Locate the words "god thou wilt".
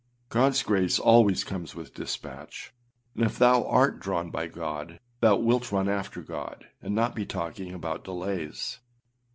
4.47-5.71